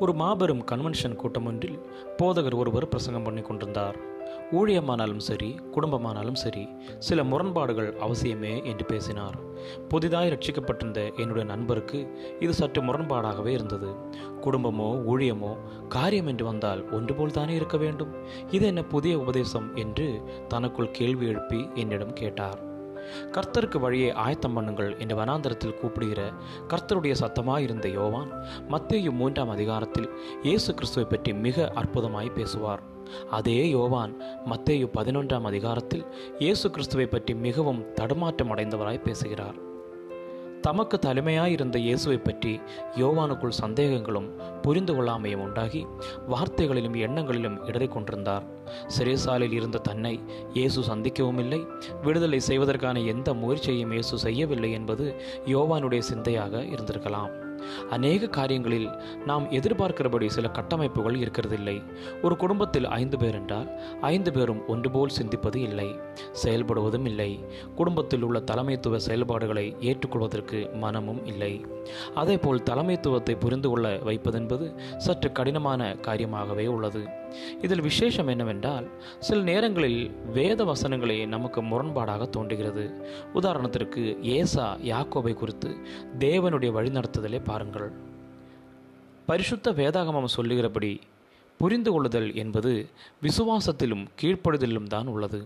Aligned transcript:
ஒரு 0.00 0.14
மாபெரும் 0.14 0.64
கன்வென்ஷன் 0.70 1.16
கூட்டம் 1.16 1.46
ஒன்றில் 1.46 1.78
போதகர் 2.18 2.54
ஒருவர் 2.54 2.88
பிரசங்கம் 2.88 3.22
பண்ணி 3.22 3.40
கொண்டிருந்தார். 3.40 3.96
ஊழியமானாலும் 4.52 5.22
சரி 5.28 5.48
குடும்பமானாலும் 5.74 6.38
சரி 6.42 6.68
சில 6.98 7.24
முரண்பாடுகள் 7.24 7.88
அவசியமே 7.92 8.64
என்று 8.64 8.84
பேசினார். 8.84 9.36
புதிதாய் 9.88 10.30
ரட்சிக்கப்பட்டிருந்த 10.30 11.14
என்னுடைய 11.16 11.44
நண்பருக்கு 11.48 12.16
இது 12.40 12.54
சற்று 12.54 12.82
முரண்பாடாகவே 12.82 13.46
இருந்தது. 13.46 13.90
குடும்பமோ 14.40 14.90
ஊழியமோ 15.12 15.56
காரியம் 15.88 16.26
என்று 16.26 16.44
வந்தால் 16.44 16.90
ஒன்று 16.90 17.14
போல் 17.14 17.30
தானே 17.30 17.54
இருக்க 17.54 17.76
வேண்டும்? 17.76 18.14
இது 18.50 18.66
என்ன 18.66 18.82
புதிய 18.84 19.18
உபதேசம் 19.18 19.76
என்று 19.76 20.22
தனக்குள் 20.48 20.90
கேள்வி 20.90 21.26
எழுப்பி 21.26 21.68
என்னிடம் 21.74 22.12
கேட்டார். 22.12 22.67
கர்த்தருக்கு 23.36 23.78
வழியை 23.84 24.10
ஆயத்தம் 24.24 24.56
பண்ணுங்கள் 24.56 24.92
என்று 24.98 25.16
வனாந்தரத்தில் 25.16 25.78
கூப்பிடுகிற 25.80 26.22
கர்த்தருடைய 26.72 27.14
சத்தமாக 27.22 27.62
இருந்த 27.62 27.88
யோவான் 27.88 28.30
மத்தேயு 28.74 29.12
மூன்றாம் 29.12 29.54
அதிகாரத்தில் 29.56 30.08
இயேசு 30.42 30.70
கிறிஸ்துவை 30.74 31.06
பற்றி 31.10 31.32
மிக 31.46 31.72
அற்புதமாய் 31.82 32.36
பேசுவார். 32.38 32.82
அதே 33.30 33.60
யோவான் 33.70 34.12
மத்தேயு 34.50 34.88
பதினொன்றாம் 34.98 35.48
அதிகாரத்தில் 35.50 36.04
இயேசு 36.38 36.66
கிறிஸ்துவை 36.70 37.06
பற்றி 37.06 37.34
மிகவும் 37.46 37.84
தடுமாற்றம் 37.94 38.52
அடைந்தவராய் 38.54 39.06
பேசுகிறார். 39.08 39.58
தமக்கு 40.62 40.98
தலைமையாயிருந்த 40.98 41.78
இயேசுவை 41.78 42.18
பற்றி 42.18 42.60
யோவானுக்குள் 42.96 43.58
சந்தேகங்களும் 43.60 44.28
புரிந்து 44.62 44.92
கொள்ளாமையும் 44.94 45.42
உண்டாகி 45.42 45.86
வார்த்தைகளிலும் 46.28 46.94
எண்ணங்களிலும் 46.94 47.58
இடறிக்கொண்டிருந்தார் 47.66 48.46
சிறைசாலையில் 48.88 49.52
இருந்த 49.52 49.78
தன்னை 49.78 50.20
இயேசு 50.54 50.80
சந்திக்கவும் 50.80 51.38
இல்லை 51.38 51.60
விடுதலை 52.02 52.40
செய்வதற்கான 52.40 53.00
எந்த 53.00 53.34
முயற்சியையும் 53.34 53.90
இயேசு 53.90 54.18
செய்யவில்லை 54.18 54.72
என்பது 54.72 55.14
யோவானுடைய 55.46 55.98
சிந்தையாக 55.98 56.62
இருந்திருக்கலாம். 56.62 57.47
அநேக 57.90 58.26
காரியங்களில் 58.26 58.88
நாம் 59.26 59.50
எதிர்பார்க்கிறபடி 59.50 60.26
சில 60.26 60.48
கட்டமைப்புகள் 60.48 61.18
இருக்கிறதில்லை. 61.18 61.84
ஒரு 62.22 62.36
குடும்பத்தில் 62.36 62.84
ஐந்து 62.84 63.18
பேர் 63.18 63.34
என்றால் 63.34 63.68
ஐந்து 64.00 64.32
பேரும் 64.32 64.66
ஒன்று 64.68 64.90
போல் 64.90 65.16
சிந்திப்பது 65.22 65.56
இல்லை 65.56 66.00
செயல்படுவதும் 66.44 67.04
இல்லை. 67.04 67.44
குடும்பத்தில் 67.74 68.22
உள்ள 68.22 68.38
தலைமைத்துவ 68.40 68.96
செயல்பாடுகளை 68.96 69.76
ஏற்றுக்கொள்வதற்கு 69.80 70.74
மனமும் 70.74 71.26
இல்லை. 71.26 71.64
அதேபோல் 72.14 72.62
தலைமைத்துவத்தை 72.70 73.36
புரிந்து 73.38 73.68
கொள்ள 73.68 73.96
வைப்பதென்பது 73.96 74.78
சற்று 74.96 75.32
கடினமான 75.32 75.96
காரியமாகவே 76.02 76.66
உள்ளது. 76.66 77.08
இதில் 77.62 77.80
விசேஷம் 77.80 78.26
என்னவென்றால் 78.26 78.86
சில 79.18 79.40
நேரங்களில் 79.42 80.10
வேத 80.32 80.64
வசனங்களே 80.64 81.26
நமக்கு 81.26 81.62
முரண்பாடாக 81.62 82.28
தோன்றுகிறது. 82.30 82.84
உதாரணத்திற்கு 83.34 84.20
ஏசா 84.22 84.76
யாக்கோபை 84.76 85.34
குறித்து 85.34 85.76
தேவனுடைய 86.18 86.72
வழிநடத்துதலை 86.78 87.40
பாருங்கள். 87.44 87.90
பரிசுத்த 89.26 89.72
வேதாகமம் 89.72 90.34
சொல்லுகிறபடி 90.36 91.00
புரிந்து 91.56 91.92
கொள்ளுதல் 91.92 92.34
என்பது 92.34 92.88
விசுவாசத்திலும் 93.22 94.04
கீழ்ப்படுதலிலும் 94.20 94.92
தான் 94.94 95.06
உள்ளது. 95.06 95.42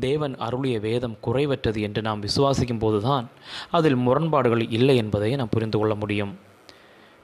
தேவன் 0.00 0.34
அருளிய 0.36 0.80
வேதம் 0.80 1.16
குறைவற்றது 1.26 1.80
என்று 1.80 2.02
நாம் 2.02 2.22
விசுவாசிக்கும் 2.22 2.78
போதுதான் 2.78 3.26
அதில் 3.70 3.94
முரண்பாடுகள் 3.94 4.70
இல்லை 4.70 4.96
என்பதை 4.96 5.36
நாம் 5.36 5.48
புரிந்து 5.48 5.78
கொள்ள 5.78 5.94
முடியும். 5.94 6.32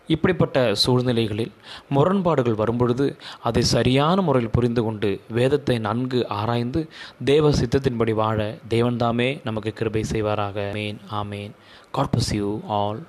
இப்படிப்பட்ட 0.07 0.75
சூழ்நிலைகளில் 0.75 1.53
முரண்பாடுகள் 1.89 2.55
வரும்பொழுது 2.55 3.17
அதை 3.43 3.63
சரியான 3.63 4.23
முறையில் 4.23 4.51
புரிந்து 4.51 4.83
கொண்டு 4.83 5.21
வேதத்தை 5.29 5.79
நன்கு 5.79 6.29
ஆராய்ந்து 6.29 6.89
தேவ 7.25 7.51
சித்தத்தின்படி 7.51 8.15
வாழ 8.15 8.59
தேவன்தாமே 8.71 9.41
நமக்கு 9.45 9.73
கிருபை 9.73 10.05
செய்வாராக. 10.13 10.73
மேன் 10.73 10.99
ஆமேன். 11.13 11.51
God 11.93 12.09
you 12.33 12.61
all 12.67 13.07